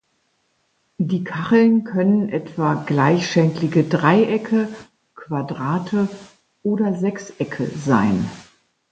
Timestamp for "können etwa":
1.83-2.73